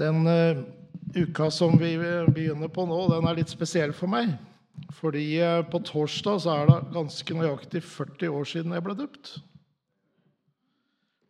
Den 0.00 0.26
uh, 0.26 0.62
uka 1.14 1.50
som 1.54 1.76
vi 1.78 1.94
begynner 2.34 2.70
på 2.72 2.86
nå, 2.88 2.98
den 3.12 3.28
er 3.28 3.38
litt 3.38 3.52
spesiell 3.52 3.94
for 3.94 4.10
meg. 4.10 4.34
Fordi 4.98 5.24
uh, 5.38 5.62
på 5.70 5.80
torsdag 5.86 6.40
så 6.42 6.54
er 6.54 6.70
det 6.70 6.78
ganske 6.94 7.36
nøyaktig 7.38 7.84
40 7.86 8.34
år 8.34 8.48
siden 8.50 8.74
jeg 8.74 8.86
ble 8.86 8.96
døpt. 8.98 9.36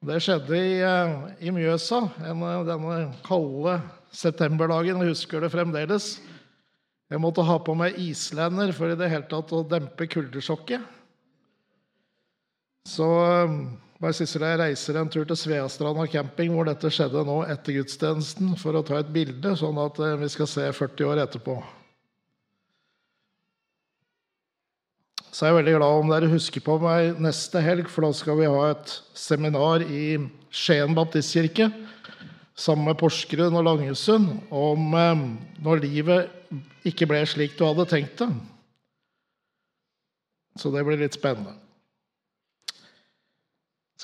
Det 0.04 0.20
skjedde 0.20 0.56
i, 0.60 0.78
uh, 0.84 1.28
i 1.40 1.52
Mjøsa 1.52 2.02
en, 2.28 2.44
denne 2.68 2.98
kalde 3.26 3.78
septemberdagen. 4.14 5.00
Jeg 5.02 5.12
husker 5.12 5.44
det 5.44 5.52
fremdeles. 5.52 6.16
Jeg 7.12 7.20
måtte 7.20 7.44
ha 7.44 7.60
på 7.60 7.76
meg 7.76 7.98
islender 8.00 8.72
for 8.76 8.90
i 8.90 8.98
det 8.98 9.10
hele 9.12 9.28
tatt 9.28 9.52
å 9.52 9.64
dempe 9.68 10.08
kuldesjokket. 10.08 10.82
Så 12.88 13.06
bare 14.02 14.16
siste 14.16 14.40
jeg 14.42 14.58
reiser 14.58 14.98
en 14.98 15.10
tur 15.10 15.26
til 15.28 15.38
Sveastranda 15.38 16.06
camping, 16.10 16.52
hvor 16.54 16.66
dette 16.66 16.90
skjedde 16.92 17.22
nå 17.26 17.38
etter 17.50 17.78
gudstjenesten, 17.78 18.54
for 18.58 18.74
å 18.74 18.82
ta 18.86 18.98
et 19.00 19.12
bilde, 19.14 19.54
sånn 19.58 19.78
at 19.80 20.00
eh, 20.02 20.18
vi 20.20 20.30
skal 20.32 20.50
se 20.50 20.66
40 20.74 21.10
år 21.12 21.22
etterpå. 21.24 21.56
Så 25.34 25.46
er 25.46 25.50
jeg 25.50 25.58
veldig 25.60 25.76
glad 25.78 26.00
om 26.00 26.12
dere 26.12 26.30
husker 26.30 26.62
på 26.62 26.76
meg 26.82 27.18
neste 27.22 27.62
helg, 27.62 27.88
for 27.90 28.06
da 28.06 28.12
skal 28.14 28.38
vi 28.38 28.50
ha 28.50 28.68
et 28.70 28.98
seminar 29.18 29.82
i 29.86 30.18
Skien 30.54 30.94
baptistkirke 30.94 31.70
sammen 32.54 32.86
med 32.86 32.98
Porsgrunn 33.00 33.56
og 33.58 33.66
Langesund 33.66 34.30
om 34.54 34.94
eh, 34.98 35.26
når 35.62 35.82
livet 35.86 36.86
ikke 36.86 37.08
ble 37.10 37.24
slik 37.26 37.58
du 37.58 37.66
hadde 37.66 37.88
tenkt 37.90 38.18
det. 38.22 38.30
Så 40.58 40.70
det 40.70 40.84
blir 40.86 41.00
litt 41.00 41.16
spennende 41.18 41.63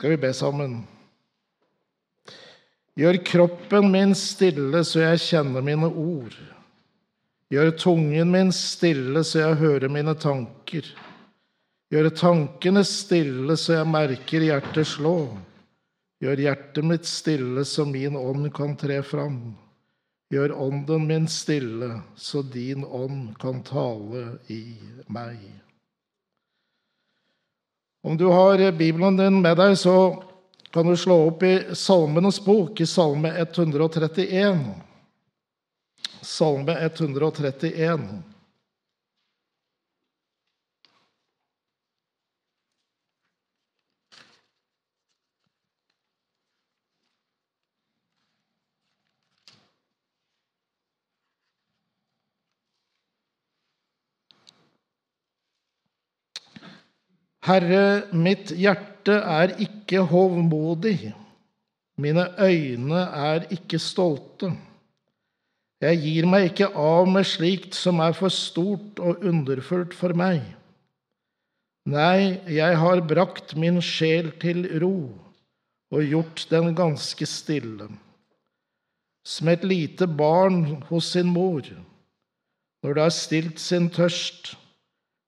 skal 0.00 0.14
vi 0.14 0.16
be 0.16 0.30
sammen. 0.32 0.78
Gjør 2.96 3.18
kroppen 3.20 3.90
min 3.92 4.14
stille, 4.16 4.80
så 4.88 5.02
jeg 5.02 5.20
kjenner 5.20 5.60
mine 5.60 5.90
ord. 5.92 6.32
Gjør 7.52 7.74
tungen 7.76 8.32
min 8.32 8.48
stille, 8.56 9.20
så 9.28 9.42
jeg 9.42 9.58
hører 9.60 9.92
mine 9.92 10.14
tanker. 10.16 10.88
Gjør 11.92 12.08
tankene 12.16 12.80
stille, 12.88 13.58
så 13.60 13.76
jeg 13.76 13.92
merker 13.92 14.48
hjertet 14.48 14.88
slå. 14.88 15.14
Gjør 16.24 16.46
hjertet 16.48 16.92
mitt 16.94 17.04
stille, 17.04 17.68
så 17.68 17.84
min 17.84 18.16
ånd 18.16 18.48
kan 18.56 18.72
tre 18.80 19.02
fram. 19.04 19.40
Gjør 20.32 20.56
ånden 20.64 21.10
min 21.12 21.28
stille, 21.28 21.98
så 22.16 22.40
din 22.40 22.88
ånd 22.88 23.34
kan 23.42 23.60
tale 23.68 24.38
i 24.48 24.62
meg. 25.12 25.44
Om 28.02 28.16
du 28.16 28.26
har 28.26 28.72
Bibelen 28.72 29.16
din 29.16 29.42
med 29.42 29.56
deg, 29.60 29.74
så 29.78 30.22
kan 30.72 30.86
du 30.86 30.96
slå 30.96 31.18
opp 31.28 31.42
i 31.42 31.74
Salmenes 31.76 32.38
bok, 32.44 32.80
i 32.80 32.86
Salme 32.86 33.32
131. 33.36 34.62
Salme 36.22 36.76
131. 36.80 38.08
Herre, 57.46 58.10
mitt 58.12 58.52
hjerte 58.52 59.16
er 59.16 59.54
ikke 59.64 60.02
hovmodig, 60.10 61.14
mine 62.00 62.26
øyne 62.36 63.00
er 63.16 63.46
ikke 63.52 63.80
stolte. 63.80 64.52
Jeg 65.80 66.00
gir 66.02 66.26
meg 66.28 66.50
ikke 66.50 66.68
av 66.76 67.08
med 67.08 67.24
slikt 67.24 67.76
som 67.76 68.02
er 68.04 68.12
for 68.16 68.32
stort 68.32 69.00
og 69.00 69.24
underfullt 69.24 69.96
for 69.96 70.12
meg. 70.12 70.42
Nei, 71.88 72.36
jeg 72.52 72.76
har 72.76 73.00
brakt 73.08 73.56
min 73.56 73.80
sjel 73.80 74.28
til 74.42 74.66
ro 74.82 74.96
og 75.90 76.04
gjort 76.04 76.44
den 76.52 76.74
ganske 76.76 77.26
stille, 77.26 77.88
som 79.24 79.48
et 79.48 79.64
lite 79.64 80.04
barn 80.06 80.82
hos 80.90 81.14
sin 81.16 81.32
mor, 81.32 81.64
når 82.84 82.94
det 82.94 83.02
har 83.02 83.16
stilt 83.16 83.60
sin 83.60 83.88
tørst 83.88 84.52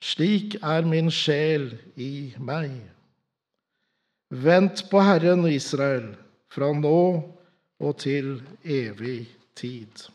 slik 0.03 0.57
er 0.59 0.87
min 0.89 1.11
sjel 1.15 1.71
i 1.95 2.33
meg. 2.43 2.75
Vent 4.33 4.87
på 4.91 5.03
Herren 5.05 5.45
Israel, 5.47 6.15
fra 6.53 6.73
nå 6.75 7.03
og 7.83 7.95
til 8.01 8.35
evig 8.65 9.27
tid. 9.59 10.09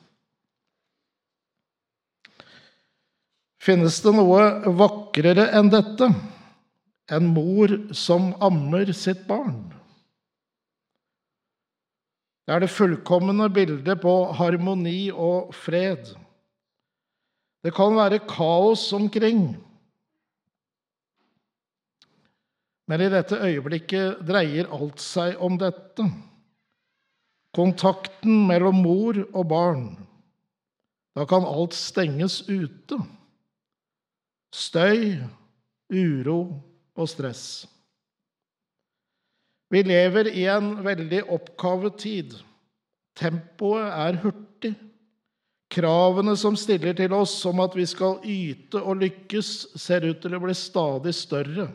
Finnes 3.61 3.99
det 4.03 4.13
noe 4.15 4.43
vakrere 4.79 5.49
enn 5.57 5.71
dette? 5.71 6.07
En 7.11 7.31
mor 7.31 7.71
som 7.95 8.33
ammer 8.43 8.91
sitt 8.95 9.25
barn? 9.27 9.59
Det 12.47 12.55
er 12.55 12.63
det 12.63 12.71
fullkomne 12.71 13.49
bildet 13.51 13.99
på 13.99 14.13
harmoni 14.39 15.09
og 15.11 15.51
fred. 15.55 16.13
Det 17.63 17.73
kan 17.75 17.95
være 17.97 18.21
kaos 18.23 18.85
omkring. 18.95 19.49
Men 22.87 23.03
i 23.03 23.09
dette 23.11 23.39
øyeblikket 23.43 24.21
dreier 24.27 24.69
alt 24.71 25.01
seg 25.03 25.39
om 25.43 25.57
dette. 25.59 26.05
Kontakten 27.55 28.45
mellom 28.47 28.79
mor 28.83 29.19
og 29.33 29.47
barn. 29.51 29.87
Da 31.17 31.25
kan 31.27 31.47
alt 31.47 31.75
stenges 31.75 32.43
ute. 32.47 32.99
Støy, 34.55 35.17
uro 35.91 36.39
og 36.95 37.09
stress. 37.11 37.65
Vi 39.67 39.81
lever 39.83 40.29
i 40.31 40.45
en 40.47 40.77
veldig 40.85 41.25
oppkavet 41.35 41.97
tid. 41.99 42.37
Tempoet 43.19 43.89
er 43.89 44.19
hurtig. 44.21 44.71
Kravene 45.73 46.37
som 46.39 46.55
stiller 46.55 46.95
til 46.95 47.11
oss 47.11 47.35
om 47.49 47.59
at 47.59 47.75
vi 47.75 47.83
skal 47.89 48.21
yte 48.23 48.79
og 48.79 49.01
lykkes, 49.01 49.73
ser 49.75 50.07
ut 50.07 50.21
til 50.23 50.37
å 50.37 50.39
bli 50.45 50.55
stadig 50.55 51.11
større 51.17 51.67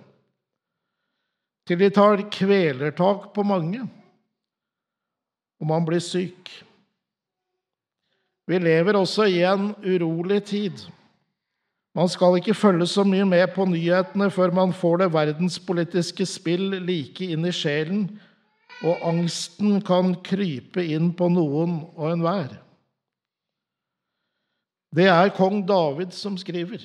til 1.72 1.80
de 1.80 1.88
tar 1.88 2.20
kvelertak 2.28 3.30
på 3.32 3.42
mange, 3.48 3.80
og 5.56 5.68
man 5.70 5.86
blir 5.88 6.02
syk. 6.04 6.50
Vi 8.50 8.58
lever 8.60 8.98
også 8.98 9.24
i 9.30 9.40
en 9.46 9.70
urolig 9.80 10.42
tid. 10.44 10.82
Man 11.96 12.08
skal 12.12 12.36
ikke 12.36 12.56
følge 12.56 12.86
så 12.90 13.04
mye 13.08 13.24
med 13.24 13.54
på 13.54 13.64
nyhetene 13.64 14.28
før 14.32 14.52
man 14.52 14.72
får 14.76 15.04
det 15.04 15.12
verdenspolitiske 15.14 16.26
spill 16.28 16.76
like 16.84 17.24
inn 17.24 17.48
i 17.48 17.54
sjelen, 17.56 18.08
og 18.82 19.00
angsten 19.08 19.80
kan 19.86 20.16
krype 20.26 20.84
inn 20.84 21.12
på 21.16 21.30
noen 21.32 21.78
og 21.94 22.10
enhver. 22.10 22.58
Det 24.92 25.08
er 25.08 25.32
kong 25.36 25.62
David 25.64 26.12
som 26.12 26.36
skriver 26.36 26.84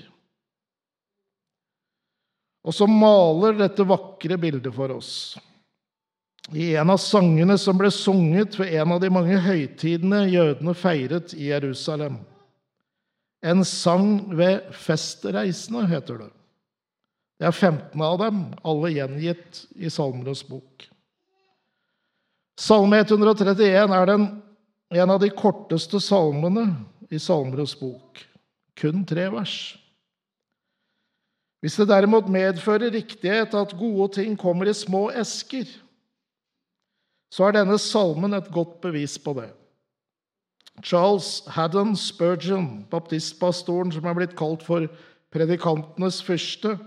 og 2.68 2.76
som 2.76 2.92
maler 2.92 3.56
dette 3.56 3.86
vakre 3.88 4.36
bildet 4.40 4.74
for 4.76 4.92
oss. 4.98 5.12
I 6.52 6.74
en 6.80 6.92
av 6.92 7.00
sangene 7.00 7.56
som 7.60 7.80
ble 7.80 7.90
sunget 7.92 8.58
ved 8.60 8.74
en 8.76 8.94
av 8.96 9.00
de 9.04 9.12
mange 9.12 9.40
høytidene 9.44 10.26
jødene 10.28 10.74
feiret 10.76 11.36
i 11.36 11.50
Jerusalem. 11.50 12.20
En 13.44 13.64
sang 13.68 14.36
ved 14.36 14.68
festreisende, 14.76 15.86
heter 15.88 16.24
det. 16.24 16.30
Det 17.38 17.48
er 17.48 17.56
15 17.56 18.02
av 18.02 18.20
dem, 18.20 18.44
alle 18.66 18.92
gjengitt 18.96 19.64
i 19.78 19.92
Salmenes 19.94 20.44
bok. 20.48 20.88
Salme 22.58 23.04
131 23.04 23.94
er 23.94 24.08
den, 24.10 24.30
en 24.98 25.14
av 25.14 25.20
de 25.22 25.30
korteste 25.30 26.02
salmene 26.02 26.72
i 27.14 27.20
Salmenes 27.22 27.76
bok. 27.80 28.24
Kun 28.78 29.06
tre 29.08 29.28
vers. 29.32 29.78
Hvis 31.68 31.76
det 31.76 31.90
derimot 31.90 32.30
medfører 32.32 32.94
riktighet 32.96 33.52
at 33.60 33.74
gode 33.76 34.08
ting 34.16 34.38
kommer 34.40 34.70
i 34.72 34.74
små 34.74 35.10
esker, 35.12 35.68
så 37.28 37.50
er 37.50 37.58
denne 37.58 37.76
salmen 37.76 38.38
et 38.38 38.48
godt 38.56 38.78
bevis 38.82 39.18
på 39.20 39.34
det. 39.36 39.50
Charles 40.80 41.44
Haddon 41.52 41.92
Spurgeon, 42.00 42.86
baptistpastoren 42.88 43.92
som 43.92 44.08
er 44.08 44.16
blitt 44.16 44.38
kalt 44.40 44.64
for 44.64 44.88
predikantenes 45.36 46.22
fyrste 46.24 46.78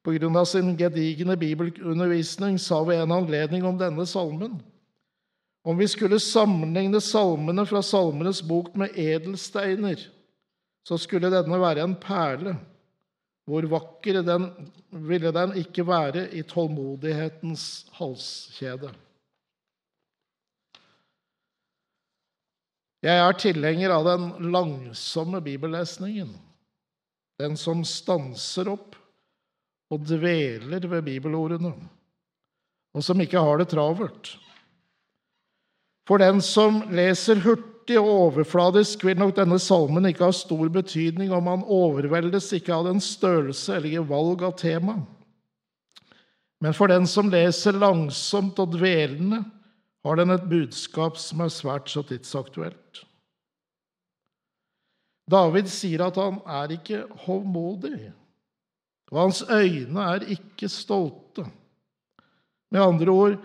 pga. 0.00 0.44
sin 0.48 0.78
gedigne 0.80 1.36
bibelundervisning, 1.36 2.56
sa 2.60 2.80
ved 2.80 3.02
en 3.02 3.12
anledning 3.12 3.66
om 3.68 3.76
denne 3.78 4.06
salmen 4.06 4.62
om 5.64 5.78
vi 5.78 5.86
skulle 5.86 6.18
sammenligne 6.18 7.00
salmene 7.00 7.62
fra 7.66 7.82
Salmenes 7.86 8.42
bok 8.42 8.72
med 8.78 8.96
edelsteiner, 8.98 10.08
så 10.88 10.98
skulle 10.98 11.30
denne 11.30 11.60
være 11.60 11.84
en 11.84 11.94
perle. 11.94 12.56
Hvor 13.48 13.66
vakker 13.66 14.20
den 14.22 14.46
ville 15.08 15.32
den 15.34 15.56
ikke 15.58 15.84
være 15.86 16.28
i 16.30 16.44
tålmodighetens 16.46 17.86
halskjede. 17.98 18.92
Jeg 23.02 23.18
er 23.18 23.34
tilhenger 23.34 23.90
av 23.90 24.06
den 24.06 24.52
langsomme 24.54 25.40
bibellesningen. 25.42 26.30
Den 27.42 27.58
som 27.58 27.82
stanser 27.82 28.70
opp 28.70 28.94
og 29.92 30.06
dveler 30.06 30.86
ved 30.86 31.02
bibelordene, 31.08 31.72
og 32.94 33.02
som 33.04 33.20
ikke 33.20 33.42
har 33.42 33.58
det 33.58 33.72
travelt. 33.72 34.36
For 36.06 36.22
den 36.22 36.38
som 36.44 36.84
leser 36.94 37.42
hurtig 37.42 37.71
og 38.00 38.08
overfladisk, 38.10 39.04
vil 39.04 39.18
nok 39.20 39.34
denne 39.36 39.58
salmen 39.62 40.06
ikke 40.08 40.26
ha 40.28 40.34
stor 40.36 40.68
betydning 40.72 41.32
om 41.34 41.48
han 41.50 41.64
overveldes 41.64 42.50
ikke 42.56 42.74
av 42.74 42.88
den 42.88 43.02
størrelse 43.02 43.76
eller 43.76 44.06
valg 44.08 44.44
av 44.46 44.56
tema. 44.60 44.98
Men 46.62 46.76
for 46.78 46.92
den 46.92 47.08
som 47.10 47.30
leser 47.32 47.74
langsomt 47.74 48.60
og 48.62 48.76
dvelende, 48.76 49.42
har 50.02 50.18
den 50.18 50.34
et 50.34 50.44
budskap 50.50 51.18
som 51.18 51.42
er 51.44 51.50
svært 51.54 51.90
så 51.90 52.02
tidsaktuelt. 52.06 53.02
David 55.30 55.70
sier 55.70 56.02
at 56.08 56.18
han 56.18 56.40
er 56.50 56.74
ikke 56.74 57.04
hovmodig, 57.24 58.10
og 59.12 59.20
hans 59.20 59.42
øyne 59.46 60.06
er 60.16 60.26
ikke 60.34 60.70
stolte. 60.70 61.46
Med 62.72 62.82
andre 62.82 63.12
ord, 63.12 63.36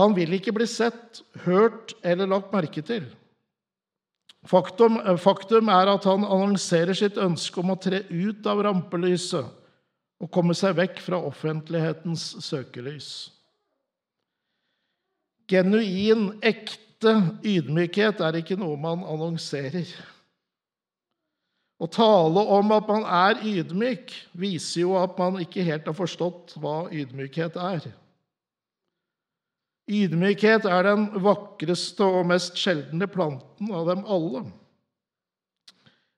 han 0.00 0.14
vil 0.16 0.32
ikke 0.36 0.54
bli 0.56 0.66
sett, 0.70 1.20
hørt 1.44 1.92
eller 2.04 2.30
lagt 2.30 2.52
merke 2.54 2.84
til. 2.84 3.04
Faktum, 4.42 4.98
faktum 5.22 5.68
er 5.70 5.90
at 5.92 6.06
han 6.08 6.24
annonserer 6.26 6.96
sitt 6.98 7.18
ønske 7.20 7.60
om 7.62 7.74
å 7.74 7.78
tre 7.78 8.02
ut 8.10 8.46
av 8.50 8.64
rampelyset 8.66 9.46
og 10.22 10.30
komme 10.34 10.54
seg 10.54 10.74
vekk 10.78 10.98
fra 11.02 11.20
offentlighetens 11.22 12.24
søkelys. 12.42 13.12
Genuin, 15.50 16.32
ekte 16.42 17.14
ydmykhet 17.46 18.22
er 18.22 18.40
ikke 18.40 18.58
noe 18.58 18.78
man 18.80 19.02
annonserer. 19.06 19.86
Å 21.82 21.88
tale 21.90 22.44
om 22.54 22.74
at 22.74 22.86
man 22.90 23.06
er 23.06 23.40
ydmyk, 23.46 24.12
viser 24.38 24.84
jo 24.84 24.94
at 25.00 25.18
man 25.18 25.40
ikke 25.42 25.64
helt 25.66 25.88
har 25.90 25.98
forstått 25.98 26.54
hva 26.62 26.84
ydmykhet 26.94 27.58
er. 27.58 27.88
Ydmykhet 29.90 30.66
er 30.70 30.86
den 30.86 31.08
vakreste 31.24 32.06
og 32.06 32.26
mest 32.30 32.58
sjeldne 32.60 33.08
planten 33.10 33.72
av 33.74 33.88
dem 33.90 34.04
alle. 34.06 34.44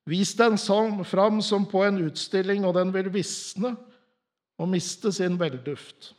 Vis 0.05 0.35
den 0.37 0.59
fram 1.09 1.41
som 1.41 1.65
på 1.65 1.81
en 1.87 2.03
utstilling, 2.05 2.65
og 2.69 2.75
den 2.77 2.93
vil 2.93 3.09
visne 3.13 3.73
og 4.61 4.69
miste 4.69 5.13
sin 5.13 5.39
velduft. 5.41 6.13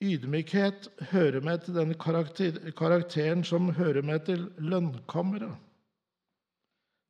Ydmykhet 0.00 0.88
hører 1.10 1.44
med 1.44 1.66
til 1.66 1.76
den 1.76 1.92
karakter, 2.00 2.56
karakteren 2.72 3.44
som 3.44 3.68
hører 3.76 4.00
med 4.02 4.24
til 4.24 4.46
lønnkammeret. 4.56 5.52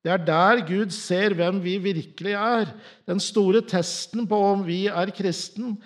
Det 0.03 0.11
er 0.11 0.23
der 0.25 0.63
Gud 0.67 0.91
ser 0.97 1.37
hvem 1.37 1.61
vi 1.63 1.77
virkelig 1.79 2.33
er. 2.33 2.73
Den 3.07 3.21
store 3.21 3.61
testen 3.61 4.27
på 4.27 4.37
om 4.37 4.65
vi 4.67 4.87
er 4.89 5.13
kristen, 5.15 5.77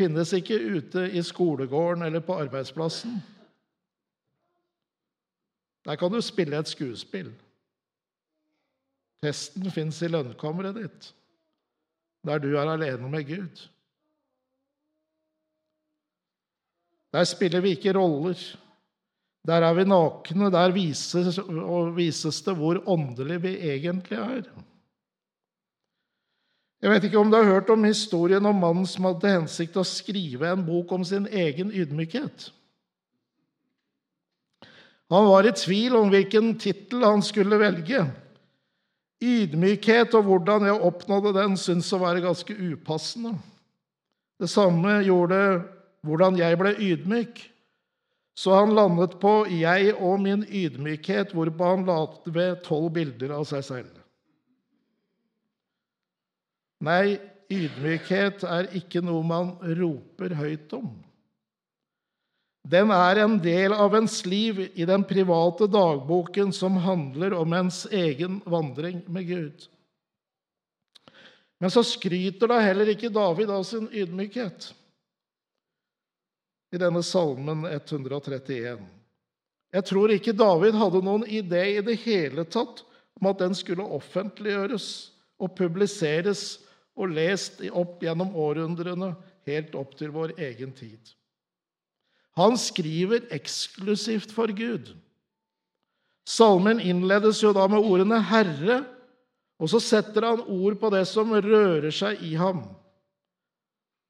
finnes 0.00 0.32
ikke 0.36 0.56
ute 0.76 1.04
i 1.12 1.22
skolegården 1.22 2.06
eller 2.06 2.24
på 2.24 2.38
arbeidsplassen. 2.40 3.20
Der 5.84 5.96
kan 5.96 6.12
du 6.12 6.20
spille 6.20 6.58
et 6.58 6.68
skuespill. 6.68 7.30
Testen 9.20 9.68
fins 9.72 10.00
i 10.02 10.08
lønnkammeret 10.08 10.78
ditt, 10.80 11.10
der 12.24 12.40
du 12.40 12.54
er 12.56 12.72
alene 12.72 13.10
med 13.12 13.26
Gud. 13.28 13.66
Der 17.12 17.24
spiller 17.24 17.60
vi 17.60 17.74
ikke 17.76 17.92
roller. 17.96 18.38
Der 19.46 19.64
er 19.66 19.74
vi 19.74 19.84
nakne. 19.84 20.50
Der 20.52 20.72
vises, 20.72 21.40
vises 21.96 22.42
det 22.46 22.56
hvor 22.56 22.82
åndelig 22.86 23.42
vi 23.42 23.56
egentlig 23.72 24.18
er. 24.18 24.44
Jeg 26.80 26.94
vet 26.94 27.04
ikke 27.04 27.20
om 27.20 27.28
du 27.28 27.36
har 27.36 27.44
hørt 27.48 27.68
om 27.72 27.84
historien 27.84 28.46
om 28.48 28.56
mannen 28.56 28.86
som 28.88 29.04
hadde 29.04 29.20
til 29.20 29.36
hensikt 29.36 29.76
å 29.76 29.84
skrive 29.84 30.48
en 30.48 30.64
bok 30.64 30.92
om 30.96 31.04
sin 31.04 31.26
egen 31.28 31.68
ydmykhet. 31.76 32.48
Han 35.10 35.26
var 35.26 35.44
i 35.44 35.52
tvil 35.52 35.98
om 35.98 36.08
hvilken 36.12 36.54
tittel 36.62 37.04
han 37.04 37.20
skulle 37.26 37.58
velge. 37.60 38.06
Ydmykhet 39.20 40.14
og 40.16 40.24
hvordan 40.30 40.68
jeg 40.70 40.80
oppnådde 40.88 41.34
den, 41.36 41.58
syntes 41.60 41.92
å 41.92 42.00
være 42.00 42.22
ganske 42.24 42.54
upassende. 42.56 43.34
Det 44.40 44.48
samme 44.48 45.02
gjorde 45.04 45.40
hvordan 46.06 46.38
jeg 46.40 46.56
ble 46.62 46.72
ydmyk. 46.78 47.42
Så 48.40 48.54
han 48.56 48.72
landet 48.72 49.18
på 49.20 49.44
'jeg 49.50 49.94
og 50.00 50.20
min 50.20 50.44
ydmykhet', 50.48 51.34
hvorpå 51.34 51.64
han 51.64 51.84
la 51.84 52.06
ved 52.24 52.62
tolv 52.64 52.92
bilder 52.94 53.34
av 53.36 53.44
seg 53.44 53.64
selv. 53.64 53.99
Nei, 56.80 57.18
ydmykhet 57.52 58.44
er 58.48 58.70
ikke 58.78 59.02
noe 59.04 59.24
man 59.26 59.54
roper 59.76 60.34
høyt 60.38 60.72
om. 60.78 60.90
Den 62.70 62.92
er 62.92 63.22
en 63.22 63.38
del 63.40 63.72
av 63.72 63.94
ens 63.96 64.20
liv 64.28 64.60
i 64.74 64.86
den 64.88 65.04
private 65.08 65.66
dagboken 65.70 66.52
som 66.52 66.76
handler 66.84 67.34
om 67.36 67.52
ens 67.56 67.86
egen 67.90 68.38
vandring 68.44 69.00
med 69.08 69.26
Gud. 69.28 69.64
Men 71.60 71.72
så 71.72 71.82
skryter 71.84 72.48
da 72.48 72.60
heller 72.62 72.92
ikke 72.92 73.12
David 73.12 73.50
av 73.52 73.64
sin 73.68 73.88
ydmykhet 73.92 74.70
i 76.70 76.78
denne 76.78 77.02
salmen 77.04 77.66
131. 77.66 78.80
Jeg 79.70 79.86
tror 79.86 80.12
ikke 80.14 80.36
David 80.36 80.78
hadde 80.78 81.02
noen 81.04 81.26
idé 81.26 81.64
i 81.76 81.84
det 81.84 81.98
hele 82.04 82.46
tatt 82.48 82.84
om 83.18 83.28
at 83.30 83.40
den 83.42 83.56
skulle 83.58 83.86
offentliggjøres 83.98 84.86
og 85.40 85.54
publiseres 85.58 86.60
og 87.00 87.14
lest 87.16 87.62
opp 87.72 88.02
gjennom 88.04 88.34
århundrene, 88.36 89.14
helt 89.48 89.74
opp 89.78 89.96
til 89.98 90.12
vår 90.14 90.36
egen 90.38 90.74
tid. 90.76 91.14
Han 92.38 92.58
skriver 92.60 93.26
eksklusivt 93.34 94.32
for 94.34 94.52
Gud. 94.54 94.92
Salmen 96.28 96.80
innledes 96.80 97.40
jo 97.42 97.52
da 97.56 97.66
med 97.68 97.82
ordene 97.82 98.20
'Herre', 98.22 98.84
og 99.60 99.68
så 99.68 99.80
setter 99.80 100.24
han 100.24 100.44
ord 100.46 100.78
på 100.80 100.90
det 100.92 101.06
som 101.08 101.32
rører 101.32 101.90
seg 101.92 102.22
i 102.24 102.34
ham. 102.34 102.62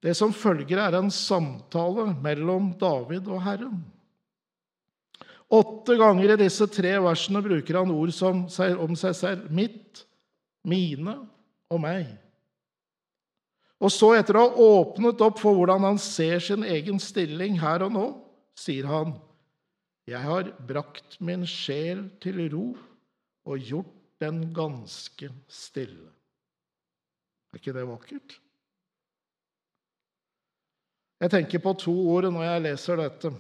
Det 0.03 0.15
som 0.17 0.33
følger, 0.33 0.79
er 0.79 0.97
en 0.97 1.11
samtale 1.11 2.15
mellom 2.23 2.73
David 2.81 3.27
og 3.29 3.43
Herren. 3.45 3.81
Åtte 5.51 5.97
ganger 5.99 6.31
i 6.33 6.39
disse 6.45 6.67
tre 6.71 6.95
versene 7.03 7.43
bruker 7.43 7.81
han 7.81 7.91
ord 7.91 8.13
som, 8.15 8.45
om 8.79 8.97
seg 8.97 9.17
selv. 9.19 9.51
Mitt, 9.51 10.05
mine 10.63 11.17
og 11.71 11.83
meg. 11.83 12.15
Og 13.81 13.89
så, 13.93 14.13
etter 14.19 14.37
å 14.37 14.45
ha 14.45 14.67
åpnet 14.81 15.23
opp 15.25 15.41
for 15.41 15.57
hvordan 15.57 15.87
han 15.89 15.99
ser 16.01 16.43
sin 16.45 16.67
egen 16.69 17.01
stilling 17.01 17.57
her 17.63 17.87
og 17.87 17.95
nå, 17.97 18.07
sier 18.59 18.89
han, 18.91 19.17
'Jeg 20.07 20.21
har 20.21 20.53
brakt 20.67 21.21
min 21.21 21.47
sjel 21.47 22.11
til 22.21 22.49
ro 22.53 22.77
og 23.47 23.59
gjort 23.59 23.95
den 24.21 24.53
ganske 24.53 25.31
stille'. 25.49 26.13
Er 27.53 27.59
ikke 27.59 27.73
det 27.73 27.87
vakkert? 27.87 28.41
Jeg 31.21 31.31
tenker 31.31 31.59
på 31.59 31.73
to 31.79 31.95
ord 32.15 32.31
når 32.33 32.45
jeg 32.45 32.63
leser 32.63 32.97
dette. 32.97 33.33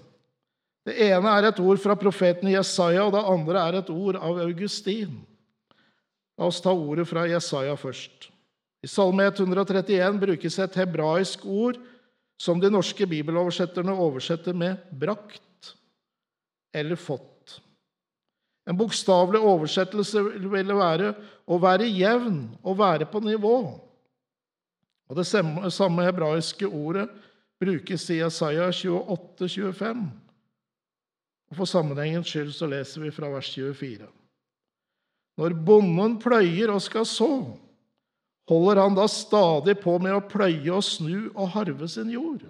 Det 0.84 0.96
ene 1.10 1.32
er 1.36 1.48
et 1.48 1.60
ord 1.60 1.78
fra 1.80 1.94
profeten 1.94 2.48
Jesaja, 2.48 3.04
og 3.04 3.12
det 3.12 3.24
andre 3.24 3.62
er 3.68 3.78
et 3.80 3.90
ord 3.92 4.16
av 4.16 4.40
Augustin. 4.40 5.26
La 6.38 6.48
oss 6.48 6.60
ta 6.60 6.72
ordet 6.72 7.06
fra 7.08 7.26
Jesaja 7.28 7.76
først. 7.76 8.30
I 8.82 8.88
Salme 8.88 9.26
131 9.28 10.20
brukes 10.20 10.58
et 10.58 10.78
hebraisk 10.80 11.44
ord 11.44 11.76
som 12.40 12.60
de 12.60 12.70
norske 12.72 13.06
bibeloversetterne 13.06 13.92
oversetter 13.92 14.56
med 14.56 14.76
'brakt' 14.92 15.74
eller 16.74 16.96
'fått'. 16.96 17.60
En 18.66 18.76
bokstavelig 18.76 19.40
oversettelse 19.40 20.22
ville 20.22 20.74
være 20.74 21.14
'å 21.46 21.60
være 21.60 21.90
jevn', 21.90 22.56
'å 22.64 22.76
være 22.76 23.06
på 23.06 23.20
nivå'. 23.20 23.80
Og 25.10 25.16
Det 25.16 25.26
samme 25.72 26.04
hebraiske 26.04 26.66
ordet 26.66 27.08
brukes 27.60 28.10
i 28.10 28.24
Isaiah 28.26 28.72
28, 28.72 29.48
25. 29.48 30.10
Og 31.50 31.56
For 31.56 31.64
sammenhengens 31.64 32.30
skyld 32.30 32.52
så 32.54 32.66
leser 32.66 33.02
vi 33.02 33.10
fra 33.10 33.28
vers 33.28 33.54
24. 33.54 34.06
Når 35.38 35.56
bonden 35.66 36.18
pløyer 36.22 36.70
og 36.70 36.82
skal 36.82 37.04
så, 37.04 37.58
holder 38.50 38.82
han 38.82 38.96
da 38.98 39.06
stadig 39.10 39.76
på 39.84 39.94
med 40.02 40.16
å 40.16 40.24
pløye 40.26 40.74
og 40.74 40.82
snu 40.84 41.30
og 41.30 41.52
harve 41.54 41.88
sin 41.90 42.10
jord? 42.12 42.42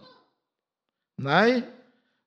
Nei, 1.21 1.61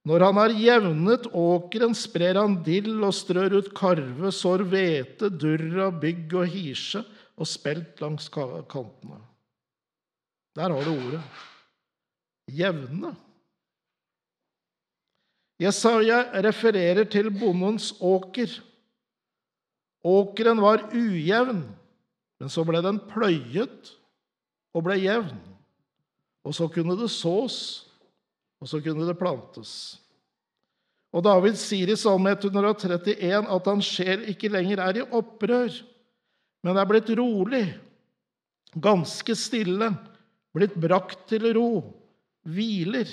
når 0.05 0.25
han 0.27 0.39
har 0.41 0.53
jevnet 0.59 1.29
åkeren, 1.31 1.95
sprer 1.97 2.37
han 2.37 2.59
dill 2.65 2.97
og 3.01 3.15
strør 3.15 3.57
ut 3.57 3.71
karve, 3.75 4.33
sår 4.35 4.65
hvete, 4.69 5.31
durra, 5.31 5.89
bygg 5.89 6.35
og 6.37 6.49
hisje 6.53 7.01
og 7.33 7.49
spelt 7.49 8.03
langs 8.03 8.27
kantene. 8.29 9.21
Der 10.53 10.69
har 10.69 10.85
du 10.85 10.91
ordet 10.93 11.23
jevne. 12.51 13.13
Jesaja 15.61 16.25
refererer 16.43 17.07
til 17.09 17.31
bondens 17.31 17.93
åker 18.01 18.51
Åkeren 20.03 20.59
var 20.59 20.81
ujevn, 20.91 21.61
men 22.43 22.51
så 22.51 22.65
ble 22.67 22.81
den 22.83 22.97
pløyet 23.07 23.93
og 24.75 24.83
ble 24.83 24.97
jevn. 24.99 25.37
Og 26.43 26.51
så 26.51 26.67
kunne 26.67 26.97
det 26.99 27.07
sås, 27.07 27.55
og 28.59 28.67
så 28.67 28.81
kunne 28.83 29.07
det 29.07 29.15
plantes. 29.15 29.71
Og 31.15 31.23
David 31.23 31.55
sier 31.61 31.93
i 31.93 31.95
Salme 31.95 32.33
131 32.35 33.47
at 33.47 33.71
hans 33.71 33.87
sjel 33.95 34.27
ikke 34.27 34.51
lenger 34.51 34.83
er 34.83 34.99
i 34.99 35.05
opprør, 35.07 35.71
men 36.67 36.81
er 36.81 36.89
blitt 36.89 37.13
rolig, 37.15 37.63
ganske 38.75 39.39
stille, 39.39 39.93
blitt 40.51 40.75
brakt 40.75 41.23
til 41.31 41.47
ro, 41.55 41.69
hviler. 42.43 43.07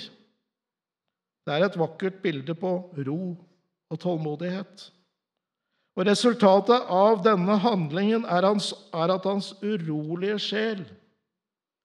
Det 1.47 1.55
er 1.55 1.69
et 1.69 1.79
vakkert 1.79 2.19
bilde 2.19 2.59
på 2.59 2.73
ro 2.99 3.21
og 3.31 4.03
tålmodighet. 4.03 4.89
Og 5.99 6.07
Resultatet 6.07 6.87
av 6.87 7.19
denne 7.25 7.57
handlingen 7.59 8.23
er, 8.23 8.47
hans, 8.47 8.71
er 8.95 9.11
at 9.11 9.27
hans 9.27 9.51
urolige 9.59 10.39
sjel 10.39 10.85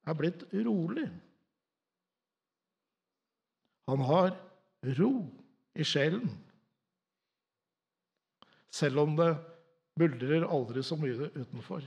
er 0.06 0.14
blitt 0.14 0.44
rolig. 0.54 1.08
Han 3.90 4.02
har 4.06 4.32
ro 4.98 5.12
i 5.75 5.84
sjelen, 5.86 6.30
selv 8.70 9.02
om 9.04 9.14
det 9.18 9.32
buldrer 9.98 10.46
aldri 10.46 10.82
så 10.84 10.98
mye 10.98 11.30
utenfor. 11.34 11.82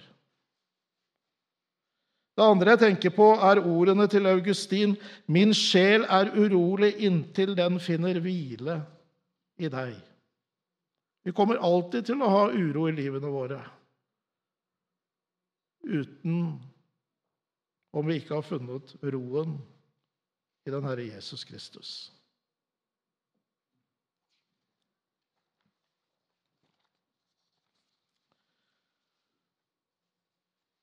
Det 2.40 2.46
andre 2.48 2.76
jeg 2.76 2.80
tenker 2.80 3.12
på, 3.12 3.34
er 3.36 3.60
ordene 3.60 4.08
til 4.08 4.28
Augustin. 4.32 4.96
Min 5.28 5.52
sjel 5.56 6.06
er 6.08 6.32
urolig 6.40 6.94
inntil 7.04 7.52
den 7.58 7.82
finner 7.84 8.20
hvile 8.24 8.80
i 9.60 9.68
deg. 9.68 9.98
Vi 11.24 11.34
kommer 11.36 11.60
alltid 11.60 12.08
til 12.10 12.22
å 12.24 12.32
ha 12.32 12.46
uro 12.52 12.88
i 12.90 12.96
livene 12.96 13.32
våre 13.32 13.60
uten 15.90 16.40
om 17.92 18.06
vi 18.06 18.20
ikke 18.20 18.38
har 18.38 18.46
funnet 18.46 18.94
roen 19.02 19.58
i 20.68 20.74
den 20.74 20.86
Herre 20.86 21.08
Jesus 21.08 21.44
Kristus. 21.48 21.92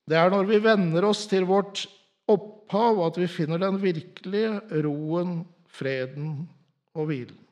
Det 0.07 0.15
er 0.19 0.31
når 0.31 0.47
vi 0.47 0.63
venner 0.63 1.09
oss 1.09 1.25
til 1.27 1.47
vårt 1.49 1.83
opphav, 2.31 3.01
at 3.09 3.19
vi 3.19 3.27
finner 3.31 3.59
den 3.63 3.81
virkelige 3.83 4.83
roen, 4.87 5.41
freden 5.67 6.47
og 6.95 7.11
hvilen. 7.11 7.46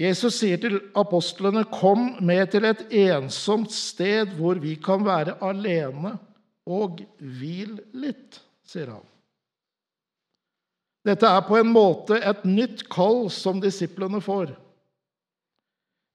Jesus 0.00 0.38
sier 0.40 0.56
til 0.56 0.80
apostlene, 0.96 1.64
'Kom 1.64 2.16
med 2.24 2.46
til 2.50 2.64
et 2.64 2.86
ensomt 2.90 3.72
sted 3.72 4.32
hvor 4.38 4.54
vi 4.54 4.74
kan 4.74 5.04
være 5.04 5.36
alene, 5.44 6.18
og 6.66 7.00
hvil 7.18 7.80
litt', 7.92 8.40
sier 8.64 8.86
han. 8.94 9.04
Dette 11.04 11.26
er 11.26 11.40
på 11.40 11.56
en 11.56 11.72
måte 11.72 12.16
et 12.16 12.44
nytt 12.44 12.88
kall 12.92 13.30
som 13.30 13.60
disiplene 13.60 14.20
får. 14.20 14.52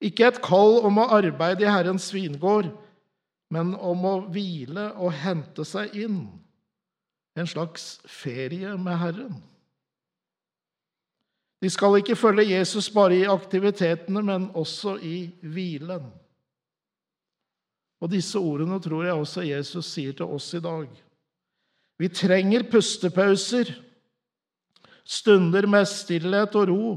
Ikke 0.02 0.26
et 0.28 0.42
kall 0.42 0.80
om 0.86 0.98
å 0.98 1.08
arbeide 1.16 1.64
i 1.64 1.70
Herrens 1.70 2.12
vingård, 2.14 2.68
men 3.50 3.74
om 3.74 4.04
å 4.04 4.16
hvile 4.30 4.92
og 4.94 5.12
hente 5.12 5.64
seg 5.64 5.94
inn. 5.94 6.26
En 7.36 7.46
slags 7.46 8.00
ferie 8.06 8.76
med 8.78 8.98
Herren. 8.98 9.42
De 11.62 11.70
skal 11.72 11.98
ikke 12.00 12.18
følge 12.18 12.50
Jesus 12.50 12.90
bare 12.92 13.16
i 13.16 13.28
aktivitetene, 13.32 14.22
men 14.22 14.50
også 14.54 14.98
i 15.02 15.30
hvilen. 15.42 16.04
Og 18.00 18.12
disse 18.12 18.38
ordene 18.38 18.76
tror 18.82 19.06
jeg 19.06 19.16
også 19.16 19.44
Jesus 19.46 19.88
sier 19.88 20.16
til 20.16 20.28
oss 20.36 20.52
i 20.54 20.60
dag. 20.60 20.86
Vi 21.96 22.08
trenger 22.12 22.66
pustepauser, 22.68 23.70
stunder 25.04 25.66
med 25.70 25.88
stillhet 25.88 26.54
og 26.60 26.68
ro, 26.68 26.90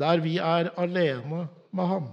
der 0.00 0.18
vi 0.24 0.36
er 0.42 0.72
alene 0.80 1.46
med 1.70 1.86
ham. 1.86 2.08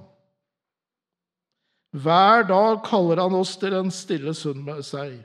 Hver 1.91 2.45
dag 2.47 2.83
kaller 2.85 3.23
han 3.23 3.35
oss 3.35 3.57
til 3.59 3.73
en 3.75 3.89
stille 3.91 4.33
stund 4.37 4.61
med 4.63 4.83
seg. 4.85 5.17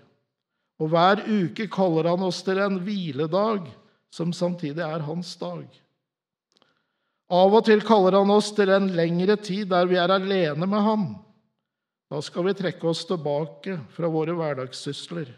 Og 0.81 0.91
hver 0.93 1.23
uke 1.29 1.69
kaller 1.73 2.09
han 2.11 2.25
oss 2.27 2.41
til 2.47 2.59
en 2.65 2.81
hviledag, 2.83 3.69
som 4.11 4.33
samtidig 4.33 4.83
er 4.83 5.05
hans 5.05 5.37
dag. 5.37 5.69
Av 7.27 7.55
og 7.59 7.65
til 7.67 7.83
kaller 7.83 8.21
han 8.21 8.31
oss 8.31 8.53
til 8.55 8.71
en 8.71 8.87
lengre 8.95 9.35
tid 9.43 9.73
der 9.73 9.89
vi 9.91 9.99
er 9.99 10.13
alene 10.15 10.67
med 10.67 10.85
ham. 10.85 11.07
Da 12.07 12.21
skal 12.23 12.47
vi 12.47 12.55
trekke 12.55 12.87
oss 12.87 13.03
tilbake 13.09 13.81
fra 13.97 14.11
våre 14.11 14.37
hverdagssysler. 14.39 15.33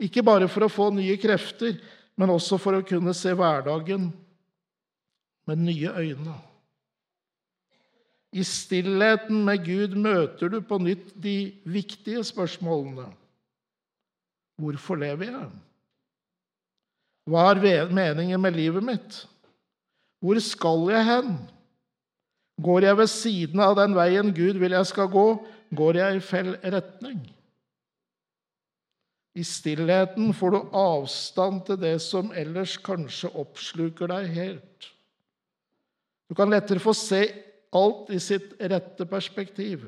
Ikke 0.00 0.24
bare 0.24 0.48
for 0.48 0.66
å 0.66 0.72
få 0.72 0.90
nye 0.92 1.16
krefter, 1.20 1.78
men 2.20 2.32
også 2.32 2.58
for 2.60 2.76
å 2.76 2.84
kunne 2.84 3.14
se 3.16 3.32
hverdagen 3.36 4.10
med 5.48 5.64
nye 5.64 5.92
øyne. 5.96 6.36
I 8.30 8.44
stillheten 8.46 9.40
med 9.44 9.64
Gud 9.64 9.96
møter 9.98 10.52
du 10.52 10.60
på 10.62 10.78
nytt 10.78 11.10
de 11.18 11.50
viktige 11.64 12.22
spørsmålene. 12.28 13.08
Hvorfor 14.60 15.00
lever 15.00 15.32
jeg? 15.32 15.48
Hva 17.30 17.48
er 17.54 17.90
meningen 17.90 18.40
med 18.40 18.54
livet 18.54 18.84
mitt? 18.84 19.24
Hvor 20.20 20.40
skal 20.44 20.86
jeg 20.92 21.06
hen? 21.08 21.34
Går 22.60 22.84
jeg 22.84 22.96
ved 22.98 23.08
siden 23.08 23.60
av 23.64 23.76
den 23.78 23.96
veien 23.96 24.32
Gud 24.36 24.58
vil 24.60 24.76
jeg 24.76 24.88
skal 24.88 25.08
gå? 25.12 25.26
Går 25.76 26.00
jeg 26.00 26.16
i 26.16 26.24
feil 26.24 26.56
retning? 26.60 27.20
I 29.38 29.44
stillheten 29.46 30.34
får 30.34 30.52
du 30.52 30.74
avstand 30.76 31.62
til 31.68 31.78
det 31.80 31.94
som 32.02 32.32
ellers 32.36 32.74
kanskje 32.82 33.30
oppsluker 33.38 34.10
deg 34.10 34.28
helt. 34.34 34.90
Du 36.28 36.34
kan 36.36 36.50
lettere 36.50 36.82
få 36.82 36.92
se 36.94 37.22
alt 37.74 38.10
i 38.10 38.18
sitt 38.22 38.52
rette 38.58 39.06
perspektiv. 39.08 39.86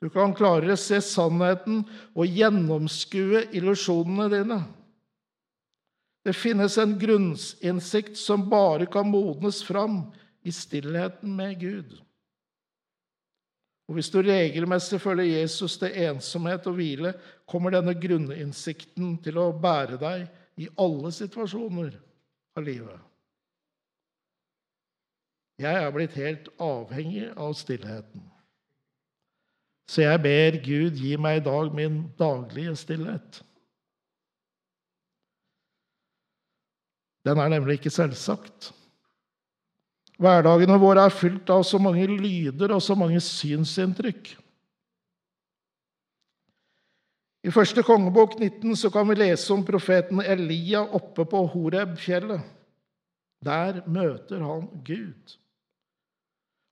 Du 0.00 0.08
kan 0.08 0.32
klarere 0.32 0.78
se 0.80 1.00
sannheten 1.04 1.82
og 2.14 2.38
gjennomskue 2.38 3.44
illusjonene 3.52 4.30
dine. 4.32 4.60
Det 6.30 6.36
finnes 6.38 6.78
en 6.78 6.92
grunnsinnsikt 6.98 8.16
som 8.16 8.44
bare 8.50 8.86
kan 8.86 9.08
modnes 9.10 9.64
fram 9.66 10.12
i 10.46 10.52
stillheten 10.52 11.32
med 11.36 11.56
Gud. 11.58 11.96
Og 13.88 13.96
Hvis 13.96 14.12
du 14.14 14.20
regelmessig 14.22 15.00
følger 15.02 15.40
Jesus 15.40 15.74
til 15.80 15.96
ensomhet 16.04 16.68
og 16.70 16.76
hvile, 16.78 17.12
kommer 17.50 17.74
denne 17.74 17.96
grunninnsikten 17.98 19.16
til 19.24 19.42
å 19.42 19.48
bære 19.50 19.98
deg 19.98 20.62
i 20.62 20.70
alle 20.78 21.10
situasjoner 21.18 21.98
av 22.54 22.62
livet. 22.62 23.02
Jeg 25.58 25.82
er 25.82 25.92
blitt 25.98 26.14
helt 26.14 26.54
avhengig 26.62 27.26
av 27.34 27.58
stillheten. 27.58 28.22
Så 29.90 30.06
jeg 30.06 30.22
ber 30.22 30.62
Gud 30.62 31.02
gi 31.02 31.16
meg 31.18 31.42
i 31.42 31.46
dag 31.50 31.74
min 31.74 32.04
daglige 32.22 32.78
stillhet. 32.78 33.42
Den 37.26 37.40
er 37.40 37.50
nemlig 37.52 37.78
ikke 37.78 37.92
selvsagt. 37.92 38.70
Hverdagene 40.20 40.76
våre 40.80 41.06
er 41.08 41.16
fylt 41.16 41.48
av 41.52 41.64
så 41.64 41.80
mange 41.80 42.04
lyder 42.08 42.74
og 42.76 42.82
så 42.84 42.96
mange 42.98 43.20
synsinntrykk. 43.24 44.34
I 47.40 47.52
første 47.52 47.80
kongebok 47.84 48.34
19 48.36 48.76
så 48.76 48.90
kan 48.92 49.08
vi 49.08 49.16
lese 49.16 49.48
om 49.54 49.62
profeten 49.64 50.20
Elia 50.20 50.82
oppe 50.84 51.24
på 51.24 51.40
Horeb-fjellet. 51.54 52.42
Der 53.40 53.80
møter 53.88 54.42
han 54.44 54.66
Gud. 54.84 55.36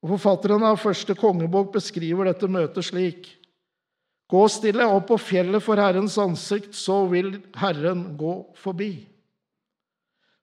Og 0.05 0.12
Forfatteren 0.12 0.67
av 0.69 0.76
første 0.83 1.17
kongebok 1.17 1.73
beskriver 1.75 2.28
dette 2.28 2.50
møtet 2.52 2.85
slik.: 2.85 3.31
Gå 4.28 4.43
stille 4.52 4.85
opp 4.85 5.09
på 5.09 5.17
fjellet 5.17 5.64
for 5.64 5.81
Herrens 5.81 6.19
ansikt, 6.21 6.76
så 6.76 7.07
vil 7.09 7.38
Herren 7.57 8.11
gå 8.21 8.35
forbi. 8.61 9.09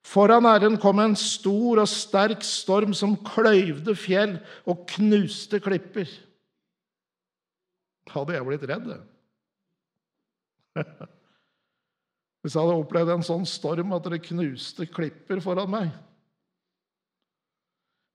Foran 0.05 0.45
Herren 0.45 0.77
kom 0.81 1.00
en 1.01 1.15
stor 1.17 1.81
og 1.81 1.89
sterk 1.89 2.43
storm 2.45 2.93
som 2.93 3.15
kløyvde 3.25 3.95
fjell 3.97 4.38
og 4.69 4.85
knuste 4.93 5.59
klipper. 5.63 6.05
Hadde 8.13 8.35
jeg 8.35 8.45
blitt 8.45 8.67
redd, 8.69 8.89
Hvis 12.45 12.53
jeg 12.53 12.62
hadde 12.62 12.77
opplevd 12.77 13.09
en 13.15 13.25
sånn 13.25 13.45
storm 13.50 13.95
at 13.95 14.05
det 14.12 14.21
knuste 14.27 14.85
klipper 14.85 15.39
foran 15.41 15.71
meg. 15.74 15.88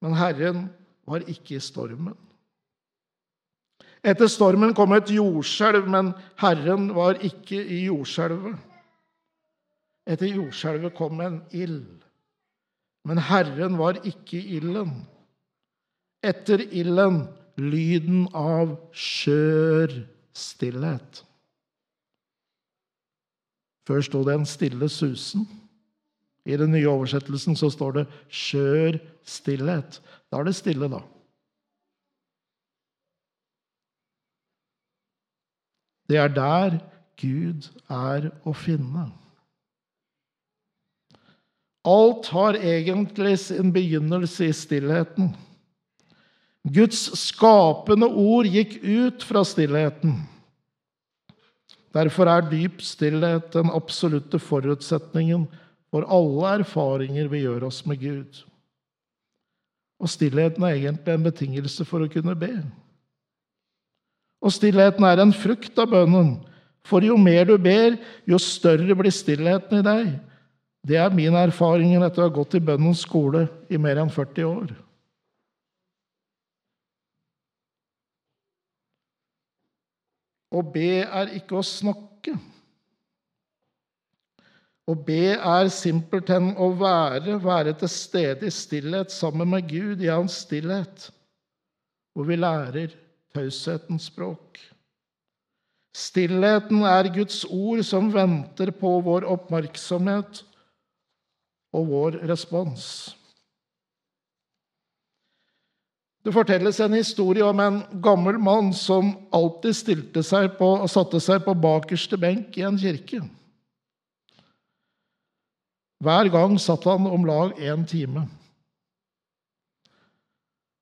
Men 0.05 0.15
Herren 0.15 0.69
var 1.09 1.25
ikke 1.27 1.57
i 1.57 1.63
stormen. 1.65 2.15
Etter 4.07 4.31
stormen 4.31 4.73
kom 4.77 4.95
et 4.95 5.11
jordskjelv, 5.13 5.89
men 5.91 6.15
Herren 6.41 6.93
var 6.95 7.19
ikke 7.27 7.59
i 7.59 7.83
jordskjelvet. 7.89 8.70
Etter 10.09 10.33
jordskjelvet 10.33 10.95
kom 10.97 11.21
en 11.21 11.43
ild, 11.53 12.01
men 13.05 13.19
Herren 13.19 13.77
var 13.79 14.01
ikke 14.05 14.39
i 14.39 14.57
ilden. 14.61 14.95
Etter 16.25 16.61
ilden 16.61 17.25
lyden 17.61 18.27
av 18.37 18.75
skjør 18.97 19.93
stillhet. 20.37 21.23
Før 23.89 24.05
sto 24.07 24.23
det 24.27 24.37
en 24.39 24.49
stille 24.49 24.89
susen. 24.93 25.47
I 26.49 26.57
den 26.57 26.73
nye 26.73 26.89
oversettelsen 26.89 27.57
så 27.59 27.71
står 27.71 27.93
det 27.99 28.05
'skjør 28.29 29.01
stillhet'. 29.25 30.01
Da 30.31 30.39
er 30.39 30.45
det 30.45 30.55
stille, 30.55 30.89
da. 30.89 31.01
Det 36.09 36.19
er 36.19 36.29
der 36.29 36.79
Gud 37.21 37.69
er 37.89 38.31
å 38.45 38.53
finne. 38.53 39.11
Alt 41.87 42.29
har 42.35 42.59
egentlig 42.61 43.39
sin 43.41 43.73
begynnelse 43.73 44.51
i 44.51 44.53
stillheten. 44.53 45.31
Guds 46.69 47.07
skapende 47.17 48.07
ord 48.07 48.49
gikk 48.53 48.77
ut 48.85 49.25
fra 49.25 49.45
stillheten. 49.49 50.19
Derfor 51.97 52.29
er 52.31 52.51
dyp 52.51 52.85
stillhet 52.85 53.49
den 53.57 53.73
absolutte 53.75 54.39
forutsetningen 54.39 55.49
for 55.91 56.07
alle 56.07 56.61
erfaringer 56.61 57.31
vi 57.33 57.43
gjør 57.47 57.67
oss 57.71 57.81
med 57.89 57.99
Gud. 58.03 58.45
Og 60.01 60.09
stillheten 60.09 60.65
er 60.65 60.77
egentlig 60.77 61.17
en 61.17 61.27
betingelse 61.27 61.85
for 61.89 62.05
å 62.05 62.13
kunne 62.13 62.37
be. 62.39 62.53
Og 64.41 64.55
stillheten 64.55 65.05
er 65.05 65.21
en 65.21 65.35
frukt 65.37 65.77
av 65.81 65.91
bønnen, 65.93 66.39
for 66.87 67.05
jo 67.05 67.19
mer 67.21 67.45
du 67.49 67.57
ber, 67.61 67.99
jo 68.25 68.39
større 68.41 68.95
blir 68.97 69.13
stillheten 69.13 69.81
i 69.81 69.85
deg. 69.85 70.13
Det 70.87 70.97
er 70.97 71.13
min 71.13 71.37
erfaring 71.37 71.93
etter 71.99 72.25
å 72.25 72.29
ha 72.29 72.33
gått 72.33 72.57
i 72.57 72.63
bønnens 72.65 73.03
skole 73.05 73.45
i 73.69 73.79
mer 73.81 74.01
enn 74.01 74.13
40 74.13 74.47
år. 74.49 74.71
Å 80.51 80.63
be 80.67 81.05
er 81.05 81.37
ikke 81.37 81.61
å 81.61 81.67
snakke. 81.67 82.35
Å 84.91 84.97
be 85.07 85.37
er 85.37 85.69
simpelthen 85.71 86.51
å 86.59 86.73
være, 86.81 87.37
være 87.45 87.77
til 87.79 87.93
stede 87.93 88.49
i 88.49 88.55
stillhet 88.55 89.13
sammen 89.15 89.53
med 89.53 89.69
Gud 89.71 90.03
i 90.03 90.11
hans 90.11 90.41
stillhet, 90.43 91.11
hvor 92.17 92.27
vi 92.27 92.41
lærer 92.41 92.97
taushetens 93.37 94.09
språk. 94.11 94.59
Stillheten 95.95 96.83
er 96.87 97.13
Guds 97.15 97.45
ord 97.47 97.85
som 97.87 98.11
venter 98.15 98.73
på 98.75 98.97
vår 99.07 99.29
oppmerksomhet 99.31 100.43
og 101.77 101.89
vår 101.91 102.21
respons. 102.31 102.85
Det 106.21 106.35
fortelles 106.37 106.81
en 106.85 106.99
historie 106.99 107.45
om 107.47 107.61
en 107.65 107.79
gammel 108.05 108.37
mann 108.39 108.75
som 108.77 109.15
alltid 109.33 109.77
stilte 109.77 110.25
seg 110.27 110.53
på 110.59 110.69
og 110.83 110.91
satte 110.93 111.21
seg 111.23 111.41
på 111.47 111.55
bakerste 111.57 112.19
benk 112.21 112.59
i 112.61 112.67
en 112.69 112.77
kirke. 112.81 113.23
Hver 116.01 116.29
gang 116.33 116.59
satt 116.61 116.85
han 116.89 117.09
om 117.09 117.25
lag 117.29 117.57
én 117.61 117.87
time. 117.89 118.27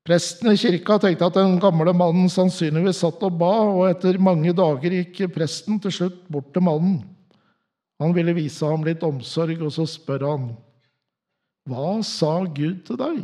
Presten 0.08 0.50
i 0.50 0.58
kirka 0.58 0.96
tenkte 1.02 1.26
at 1.26 1.36
den 1.36 1.58
gamle 1.60 1.92
mannen 1.92 2.30
sannsynligvis 2.32 3.02
satt 3.02 3.22
og 3.26 3.34
ba, 3.38 3.52
og 3.74 3.82
etter 3.90 4.16
mange 4.22 4.54
dager 4.56 4.94
gikk 4.94 5.26
presten 5.34 5.76
til 5.84 5.92
slutt 5.92 6.22
bort 6.32 6.48
til 6.54 6.64
mannen. 6.64 7.02
Han 8.00 8.14
ville 8.16 8.32
vise 8.32 8.64
ham 8.64 8.86
litt 8.86 9.04
omsorg, 9.04 9.60
og 9.60 9.74
så 9.74 9.84
spør 9.90 10.24
han, 10.30 10.48
hva 11.68 12.00
sa 12.06 12.32
Gud 12.48 12.80
til 12.88 12.98
deg? 13.00 13.20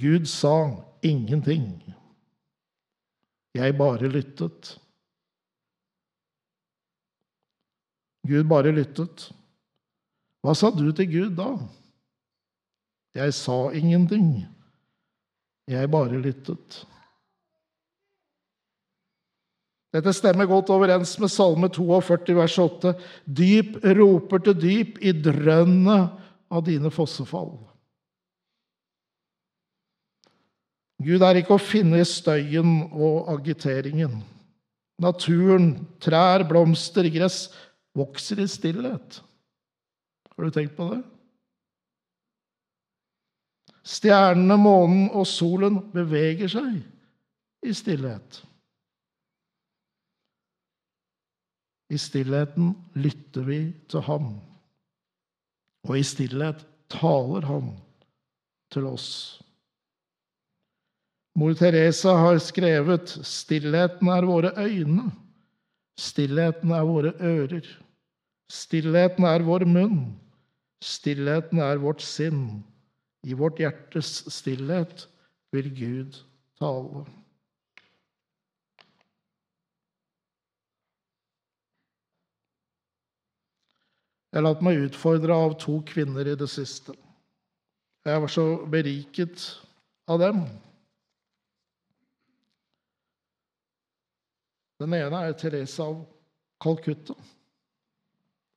Gud 0.00 0.28
sa 0.28 0.54
ingenting. 1.02 1.72
Jeg 3.56 3.76
bare 3.78 4.08
lyttet. 4.12 4.76
Gud 8.28 8.46
bare 8.48 8.72
lyttet. 8.76 9.30
Hva 10.44 10.54
sa 10.56 10.70
du 10.72 10.86
til 10.92 11.08
Gud 11.10 11.36
da? 11.40 11.50
Jeg 13.16 13.34
sa 13.34 13.72
ingenting. 13.76 14.46
Jeg 15.68 15.90
bare 15.90 16.20
lyttet. 16.22 16.84
Dette 19.90 20.12
stemmer 20.14 20.46
godt 20.46 20.70
overens 20.70 21.16
med 21.18 21.32
Salme 21.32 21.66
42, 21.72 22.34
vers 22.38 22.58
8. 22.62 22.92
Dyp 23.26 23.80
roper 23.98 24.44
til 24.46 24.60
dyp 24.62 25.00
i 25.02 25.12
drønnet 25.16 26.20
av 26.50 26.62
dine 26.66 26.92
fossefall. 26.94 27.56
Gud 31.00 31.24
er 31.24 31.40
ikke 31.40 31.56
å 31.56 31.62
finne 31.62 32.02
i 32.02 32.06
støyen 32.06 32.74
og 32.92 33.30
agiteringen. 33.32 34.20
Naturen, 35.00 35.72
trær, 36.02 36.44
blomster, 36.46 37.08
gress 37.10 37.46
vokser 37.96 38.42
i 38.44 38.46
stillhet. 38.50 39.22
Har 40.36 40.44
du 40.44 40.52
tenkt 40.54 40.76
på 40.76 40.90
det? 40.92 41.00
Stjernene, 43.90 44.58
månen 44.60 45.08
og 45.16 45.24
solen 45.26 45.80
beveger 45.94 46.52
seg 46.52 46.82
i 47.64 47.74
stillhet. 47.74 48.42
I 51.90 51.98
stillheten 51.98 52.74
lytter 52.94 53.46
vi 53.46 53.60
til 53.90 54.04
ham. 54.06 54.32
Og 55.88 55.98
i 55.98 56.04
stillhet 56.06 56.62
taler 56.92 57.46
han 57.48 57.72
til 58.70 58.86
oss. 58.86 59.40
Mor 61.34 61.54
Teresa 61.54 62.14
har 62.14 62.38
skrevet 62.38 63.08
'Stillheten 63.22 64.08
er 64.08 64.26
våre 64.26 64.50
øyne'. 64.56 65.10
Stillheten 65.98 66.70
er 66.70 66.84
våre 66.84 67.12
ører. 67.20 67.66
Stillheten 68.50 69.24
er 69.24 69.42
vår 69.42 69.64
munn. 69.64 70.18
Stillheten 70.82 71.58
er 71.58 71.76
vårt 71.76 72.02
sinn. 72.02 72.64
I 73.24 73.36
vårt 73.36 73.60
hjertes 73.60 74.24
stillhet 74.32 75.08
vil 75.52 75.68
Gud 75.76 76.22
tale. 76.58 77.04
Jeg 84.30 84.38
har 84.38 84.46
latt 84.46 84.60
meg 84.62 84.78
utfordre 84.86 85.34
av 85.34 85.56
to 85.58 85.80
kvinner 85.86 86.28
i 86.30 86.36
det 86.38 86.46
siste. 86.50 86.94
Jeg 88.06 88.22
var 88.22 88.30
så 88.30 88.44
beriket 88.70 89.42
av 90.10 90.20
dem. 90.22 90.44
Den 94.80 94.94
ene 94.96 95.24
er 95.26 95.34
Therese 95.36 95.82
av 95.82 95.98
Calcutta, 96.62 97.16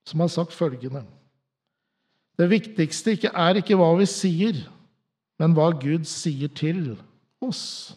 som 0.08 0.24
har 0.24 0.32
sagt 0.32 0.56
følgende 0.56 1.04
Det 2.40 2.48
viktigste 2.52 3.18
er 3.30 3.60
ikke 3.60 3.76
hva 3.80 3.92
vi 4.00 4.08
sier, 4.10 4.62
men 5.42 5.58
hva 5.58 5.72
Gud 5.76 6.06
sier 6.08 6.54
til 6.56 6.96
oss. 7.44 7.94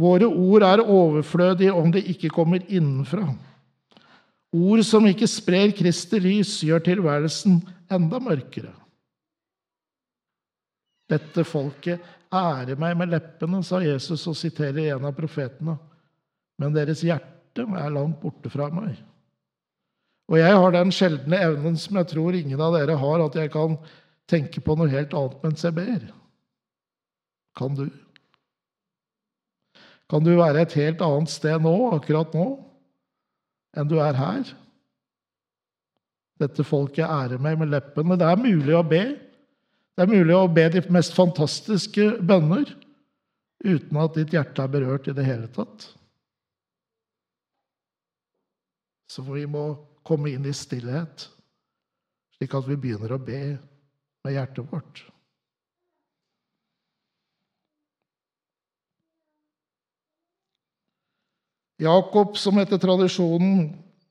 Våre 0.00 0.28
ord 0.28 0.64
er 0.64 0.82
overflødige 0.84 1.72
om 1.76 1.92
de 1.92 2.02
ikke 2.12 2.30
kommer 2.32 2.62
innenfra. 2.68 3.32
Ord 4.50 4.82
som 4.82 5.06
ikke 5.06 5.28
sprer 5.30 5.70
Kristi 5.78 6.18
lys, 6.22 6.56
gjør 6.66 6.82
tilværelsen 6.82 7.60
enda 7.92 8.18
mørkere. 8.22 8.72
Dette 11.10 11.44
folket 11.46 12.02
ærer 12.34 12.78
meg 12.78 12.96
med 12.98 13.12
leppene, 13.14 13.62
sa 13.66 13.80
Jesus 13.82 14.26
og 14.30 14.38
siterer 14.38 14.96
en 14.96 15.06
av 15.06 15.14
profetene, 15.16 15.76
men 16.58 16.74
deres 16.74 17.02
hjerte 17.06 17.66
er 17.66 17.94
langt 17.94 18.20
borte 18.22 18.50
fra 18.50 18.68
meg. 18.74 18.98
Og 20.30 20.38
jeg 20.38 20.54
har 20.54 20.74
den 20.74 20.92
sjeldne 20.94 21.40
evnen 21.42 21.78
som 21.78 21.98
jeg 21.98 22.10
tror 22.12 22.36
ingen 22.38 22.60
av 22.62 22.76
dere 22.76 22.98
har, 22.98 23.24
at 23.24 23.38
jeg 23.38 23.50
kan 23.50 23.74
tenke 24.30 24.62
på 24.62 24.76
noe 24.78 24.90
helt 24.92 25.14
annet 25.18 25.42
mens 25.42 25.66
jeg 25.66 25.74
ber. 25.74 26.04
Kan 27.58 27.74
du? 27.74 27.88
Kan 30.10 30.26
du 30.26 30.36
være 30.38 30.62
et 30.62 30.74
helt 30.78 31.02
annet 31.02 31.30
sted 31.30 31.58
nå, 31.62 31.74
akkurat 31.96 32.34
nå? 32.34 32.46
Enn 33.76 33.88
du 33.90 33.98
er 34.02 34.18
her. 34.18 34.50
Dette 36.40 36.64
folket 36.64 37.04
ærer 37.04 37.40
meg 37.42 37.58
med 37.60 37.70
leppene. 37.74 38.16
Det 38.18 38.26
er 38.26 38.40
mulig 38.40 38.76
å 38.76 38.84
be. 38.86 39.02
Det 39.94 40.06
er 40.06 40.10
mulig 40.10 40.36
å 40.36 40.48
be 40.48 40.66
de 40.72 40.82
mest 40.92 41.14
fantastiske 41.16 42.14
bønner 42.24 42.70
uten 43.60 43.98
at 44.00 44.16
ditt 44.16 44.32
hjerte 44.32 44.64
er 44.64 44.72
berørt 44.72 45.10
i 45.10 45.16
det 45.16 45.26
hele 45.26 45.50
tatt. 45.52 45.90
Så 49.10 49.24
vi 49.26 49.44
må 49.50 49.74
komme 50.06 50.30
inn 50.32 50.46
i 50.48 50.54
stillhet, 50.56 51.26
slik 52.38 52.54
at 52.56 52.68
vi 52.70 52.78
begynner 52.80 53.12
å 53.12 53.20
be 53.20 53.42
med 54.24 54.36
hjertet 54.36 54.70
vårt. 54.70 55.02
Jakob, 61.80 62.36
som 62.36 62.58
etter 62.60 62.80
tradisjonen 62.80 63.70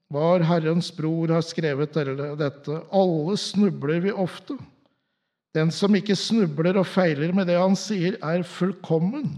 var 0.09 0.41
Herrens 0.41 0.89
bror, 0.95 1.29
har 1.29 1.45
skrevet 1.45 1.93
dette. 2.39 2.79
Alle 2.89 3.37
snubler 3.37 4.01
vi 4.01 4.13
ofte. 4.13 4.57
Den 5.53 5.69
som 5.73 5.93
ikke 5.97 6.17
snubler 6.17 6.77
og 6.81 6.87
feiler 6.89 7.33
med 7.33 7.49
det 7.49 7.57
han 7.59 7.77
sier, 7.77 8.17
er 8.21 8.45
fullkommen 8.45 9.37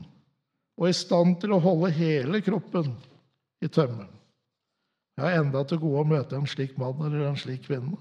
og 0.82 0.90
i 0.90 0.96
stand 0.96 1.38
til 1.44 1.54
å 1.54 1.62
holde 1.62 1.92
hele 1.94 2.42
kroppen 2.44 2.90
i 3.62 3.70
tømme. 3.70 4.08
Jeg 5.20 5.28
har 5.28 5.44
enda 5.44 5.62
til 5.68 5.82
gode 5.84 6.02
å 6.02 6.10
møte 6.10 6.40
en 6.40 6.50
slik 6.50 6.74
mann 6.82 7.04
eller 7.06 7.28
en 7.28 7.38
slik 7.38 7.68
kvinne. 7.68 8.00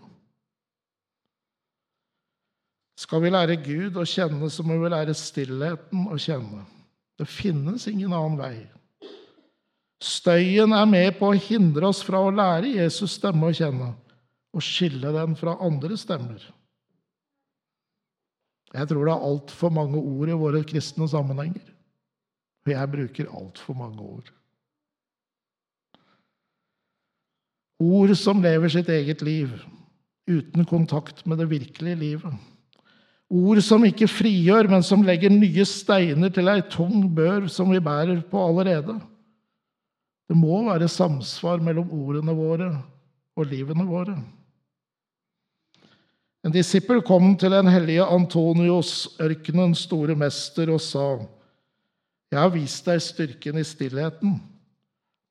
Skal 3.00 3.22
vi 3.24 3.32
lære 3.32 3.58
Gud 3.60 3.98
å 4.00 4.06
kjenne, 4.08 4.48
så 4.52 4.64
må 4.64 4.76
vi 4.80 4.90
lære 4.92 5.16
stillheten 5.16 6.06
å 6.12 6.18
kjenne. 6.20 6.64
Det 7.20 7.26
finnes 7.28 7.86
ingen 7.90 8.12
annen 8.12 8.38
vei. 8.40 8.56
Støyen 10.00 10.72
er 10.72 10.86
med 10.88 11.18
på 11.18 11.28
å 11.28 11.36
hindre 11.36 11.90
oss 11.90 12.00
fra 12.04 12.22
å 12.24 12.32
lære 12.32 12.72
Jesus 12.78 13.18
stemme 13.18 13.50
å 13.50 13.56
kjenne 13.56 13.92
og 14.50 14.64
skille 14.64 15.12
den 15.14 15.36
fra 15.38 15.58
andre 15.62 15.98
stemmer. 16.00 16.40
Jeg 18.70 18.88
tror 18.88 19.06
det 19.06 19.12
er 19.12 19.28
altfor 19.28 19.72
mange 19.74 19.98
ord 19.98 20.30
i 20.30 20.38
våre 20.38 20.62
kristne 20.66 21.08
sammenhenger. 21.10 21.64
Og 22.66 22.72
jeg 22.72 22.92
bruker 22.92 23.32
altfor 23.34 23.76
mange 23.76 24.04
ord. 24.04 24.30
Ord 27.80 28.12
som 28.18 28.42
lever 28.44 28.72
sitt 28.72 28.88
eget 28.92 29.24
liv 29.24 29.52
uten 30.30 30.66
kontakt 30.68 31.24
med 31.26 31.40
det 31.40 31.48
virkelige 31.50 31.98
livet. 31.98 32.34
Ord 33.30 33.60
som 33.62 33.84
ikke 33.86 34.10
frigjør, 34.10 34.68
men 34.70 34.82
som 34.82 35.04
legger 35.06 35.32
nye 35.32 35.64
steiner 35.66 36.32
til 36.34 36.50
ei 36.50 36.60
tung 36.70 37.06
bør 37.14 37.46
som 37.50 37.70
vi 37.70 37.80
bærer 37.82 38.20
på 38.26 38.42
allerede. 38.42 38.98
Det 40.30 40.36
må 40.38 40.60
være 40.68 40.86
samsvar 40.86 41.58
mellom 41.58 41.88
ordene 41.90 42.34
våre 42.38 42.68
og 43.34 43.48
livene 43.50 43.82
våre. 43.82 44.14
En 46.46 46.54
disippel 46.54 47.02
kom 47.04 47.32
til 47.36 47.50
den 47.52 47.66
hellige 47.68 48.06
Antonios, 48.06 49.10
ørkenens 49.20 49.82
store 49.88 50.14
mester, 50.14 50.70
og 50.70 50.78
sa:" 50.80 51.26
Jeg 52.30 52.38
har 52.38 52.52
vist 52.54 52.86
deg 52.86 53.02
styrken 53.02 53.58
i 53.58 53.64
stillheten, 53.66 54.36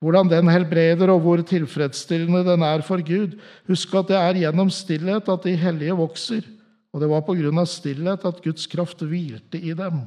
hvordan 0.03 0.27
den 0.27 0.51
helbreder, 0.51 1.07
og 1.13 1.21
hvor 1.23 1.41
tilfredsstillende 1.47 2.43
den 2.43 2.61
er 2.61 2.83
for 2.83 2.99
Gud. 2.99 3.39
Husk 3.71 3.95
at 3.95 4.11
det 4.11 4.17
er 4.19 4.41
gjennom 4.41 4.69
stillhet 4.69 5.31
at 5.31 5.47
de 5.47 5.55
hellige 5.55 5.95
vokser, 5.95 6.43
og 6.91 6.99
det 6.99 7.09
var 7.09 7.23
på 7.23 7.37
grunn 7.39 7.63
av 7.63 7.71
stillhet 7.71 8.27
at 8.27 8.43
Guds 8.43 8.67
kraft 8.67 8.99
hvilte 8.99 9.63
i 9.63 9.71
dem, 9.71 10.03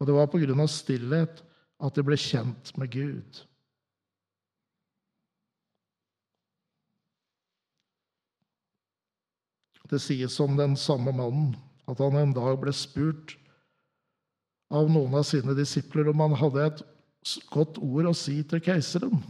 og 0.00 0.06
det 0.06 0.18
var 0.18 0.26
på 0.26 0.42
grunn 0.42 0.66
av 0.66 0.66
stillhet 0.66 1.44
at 1.78 1.94
de 1.94 2.02
ble 2.02 2.18
kjent 2.18 2.74
med 2.74 2.90
Gud. 2.90 3.46
Det 9.90 10.00
sies 10.00 10.38
om 10.40 10.56
den 10.56 10.76
samme 10.78 11.12
mannen 11.14 11.54
at 11.90 12.00
han 12.00 12.16
en 12.16 12.34
dag 12.36 12.60
ble 12.62 12.72
spurt 12.76 13.36
av 14.72 14.88
noen 14.90 15.18
av 15.18 15.26
sine 15.28 15.54
disipler 15.58 16.08
om 16.12 16.22
han 16.24 16.36
hadde 16.38 16.66
et 16.68 16.84
godt 17.52 17.78
ord 17.82 18.08
å 18.08 18.14
si 18.16 18.38
til 18.48 18.62
keiseren. 18.64 19.20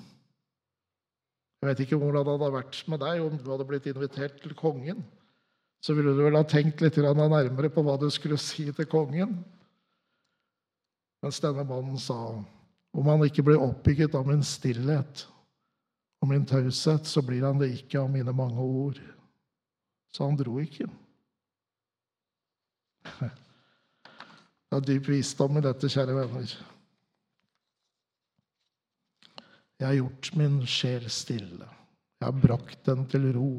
Jeg 1.63 1.71
vet 1.71 1.83
ikke 1.85 1.99
hvordan 1.99 2.25
det 2.27 2.35
hadde 2.35 2.55
vært 2.57 2.79
med 2.91 3.03
deg 3.03 3.25
om 3.25 3.35
du 3.39 3.51
hadde 3.51 3.67
blitt 3.69 3.89
invitert 3.91 4.41
til 4.43 4.55
kongen. 4.59 5.03
Så 5.83 5.95
ville 5.95 6.15
du 6.15 6.23
vel 6.23 6.39
ha 6.39 6.45
tenkt 6.47 6.83
litt 6.83 6.99
nærmere 6.99 7.71
på 7.71 7.83
hva 7.87 7.97
du 7.99 8.09
skulle 8.11 8.39
si 8.39 8.69
til 8.71 8.89
kongen. 8.91 9.37
Mens 11.23 11.39
denne 11.43 11.65
mannen 11.67 11.99
sa 12.03 12.19
om 12.93 13.09
han 13.09 13.23
ikke 13.25 13.45
blir 13.47 13.63
oppbygget 13.63 14.15
av 14.19 14.27
min 14.29 14.43
stillhet 14.47 15.25
og 16.23 16.31
min 16.31 16.45
taushet, 16.47 17.07
så 17.07 17.23
blir 17.25 17.43
han 17.47 17.59
det 17.59 17.73
ikke 17.75 18.03
av 18.03 18.11
mine 18.11 18.35
mange 18.37 18.63
ord. 18.63 18.99
Så 20.13 20.25
han 20.29 20.37
dro 20.37 20.59
ikke. 20.61 20.89
Det 24.73 24.79
er 24.79 24.85
dyp 24.89 25.09
visdom 25.13 25.59
i 25.61 25.65
dette, 25.65 25.89
kjære 25.93 26.15
venner. 26.17 26.53
Jeg 29.83 29.89
har 29.89 29.97
gjort 29.99 30.29
min 30.39 30.61
sjel 30.71 31.09
stille. 31.11 31.67
Jeg 32.21 32.29
har 32.29 32.39
brakt 32.41 32.87
den 32.87 33.03
til 33.11 33.27
ro. 33.35 33.53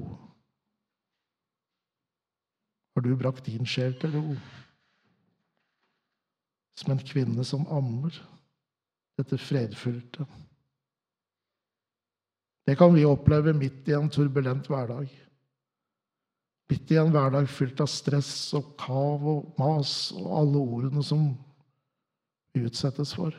Har 2.95 3.03
du 3.03 3.11
brakt 3.19 3.45
din 3.45 3.67
sjel 3.67 3.93
til 3.99 4.15
ro? 4.15 4.37
Som 6.79 6.95
en 6.95 7.03
kvinne 7.05 7.45
som 7.45 7.67
ammer, 7.67 8.15
dette 9.19 9.37
fredfylte. 9.37 10.25
Det 12.63 12.77
kan 12.79 12.95
vi 12.95 13.03
oppleve 13.05 13.53
midt 13.53 13.91
i 13.91 13.97
en 13.97 14.09
turbulent 14.09 14.69
hverdag. 14.71 15.11
Midt 16.73 16.89
i 16.89 16.97
en 16.97 17.12
hverdag 17.13 17.45
fylt 17.53 17.81
av 17.83 17.89
stress 17.91 18.49
og 18.57 18.71
kav 18.81 19.21
og 19.29 19.49
mas 19.62 20.09
og 20.17 20.29
alle 20.39 20.62
ordene 20.62 21.03
som 21.05 21.27
vi 22.53 22.63
utsettes 22.65 23.12
for. 23.13 23.36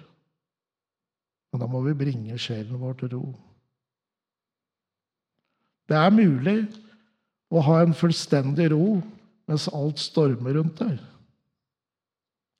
Men 1.50 1.62
da 1.64 1.66
må 1.70 1.80
vi 1.82 1.96
bringe 1.98 2.36
sjelen 2.38 2.78
vår 2.78 2.94
til 3.00 3.10
ro. 3.16 3.22
Det 5.90 5.98
er 5.98 6.14
mulig 6.14 6.60
å 7.50 7.62
ha 7.66 7.80
en 7.82 7.96
fullstendig 7.96 8.68
ro 8.70 9.00
mens 9.50 9.66
alt 9.74 9.98
stormer 9.98 10.54
rundt 10.54 10.78
deg. 10.84 11.00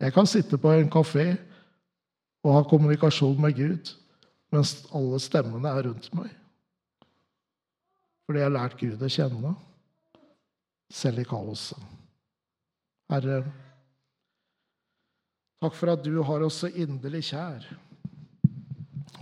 Jeg 0.03 0.15
kan 0.17 0.27
sitte 0.27 0.59
på 0.59 0.73
en 0.75 0.91
kafé 0.91 1.37
og 2.43 2.57
ha 2.57 2.65
kommunikasjon 2.67 3.39
med 3.41 3.55
Gud 3.61 3.93
mens 4.51 4.75
alle 4.95 5.23
stemmene 5.23 5.71
er 5.71 5.87
rundt 5.87 6.11
meg. 6.19 6.35
Fordi 8.27 8.43
jeg 8.43 8.51
har 8.51 8.57
lært 8.59 8.77
Gud 8.83 9.07
å 9.07 9.13
kjenne 9.21 9.55
selv 10.93 11.23
i 11.23 11.27
kaoset. 11.29 11.81
Herre, 13.13 13.43
takk 15.63 15.77
for 15.77 15.93
at 15.93 16.05
du 16.05 16.17
har 16.25 16.45
oss 16.45 16.63
så 16.65 16.71
inderlig 16.73 17.27
kjær, 17.31 17.67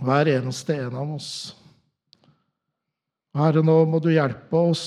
hver 0.03 0.31
eneste 0.31 0.77
en 0.85 0.97
av 0.99 1.13
oss. 1.17 1.31
Herre, 3.37 3.63
nå 3.65 3.79
må 3.89 3.99
du 4.03 4.11
hjelpe 4.13 4.59
oss 4.71 4.85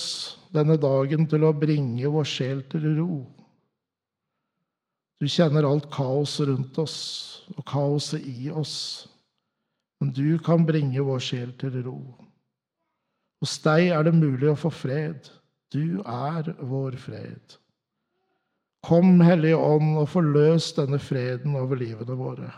denne 0.55 0.77
dagen 0.81 1.27
til 1.29 1.45
å 1.45 1.55
bringe 1.57 2.13
vår 2.13 2.29
sjel 2.31 2.63
til 2.71 2.87
ro. 2.99 3.25
Du 5.17 5.27
kjenner 5.33 5.65
alt 5.67 5.89
kaos 5.93 6.37
rundt 6.45 6.77
oss 6.79 6.99
og 7.57 7.65
kaoset 7.69 8.25
i 8.29 8.51
oss, 8.53 9.09
men 10.01 10.13
du 10.13 10.37
kan 10.45 10.65
bringe 10.69 11.03
vår 11.03 11.23
sjel 11.25 11.55
til 11.59 11.81
ro. 11.87 11.99
Hos 13.41 13.57
deg 13.65 13.91
er 13.97 14.07
det 14.07 14.15
mulig 14.17 14.49
å 14.53 14.59
få 14.59 14.71
fred. 14.73 15.29
Du 15.73 16.01
er 16.01 16.53
vår 16.61 16.99
fred. 17.01 17.57
Kom, 18.87 19.21
Hellige 19.21 19.57
Ånd, 19.59 19.97
og 19.99 20.09
forløs 20.13 20.71
denne 20.77 21.01
freden 21.03 21.57
over 21.59 21.79
livene 21.81 22.15
våre, 22.19 22.53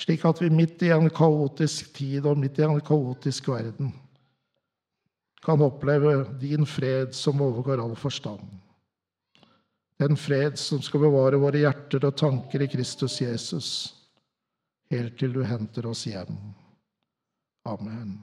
slik 0.00 0.24
at 0.26 0.42
vi 0.42 0.50
midt 0.50 0.82
i 0.82 0.90
en 0.94 1.06
kaotisk 1.14 1.94
tid 1.94 2.26
og 2.26 2.40
midt 2.42 2.58
i 2.58 2.66
en 2.66 2.82
kaotisk 2.82 3.52
verden 3.52 3.94
kan 5.46 5.62
oppleve 5.62 6.24
din 6.40 6.66
fred 6.66 7.14
som 7.14 7.42
overgår 7.42 7.78
all 7.82 7.94
forstand. 7.96 8.42
Den 9.98 10.16
fred 10.18 10.58
som 10.58 10.82
skal 10.82 11.06
bevare 11.06 11.38
våre 11.40 11.62
hjerter 11.62 12.08
og 12.08 12.16
tanker 12.18 12.64
i 12.64 12.68
Kristus 12.68 13.20
Jesus, 13.22 13.68
helt 14.90 15.14
til 15.20 15.36
du 15.36 15.44
henter 15.46 15.86
oss 15.86 16.02
hjem. 16.10 16.34
Amen. 17.66 18.18